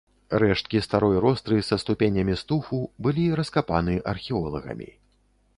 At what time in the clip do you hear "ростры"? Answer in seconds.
1.25-1.59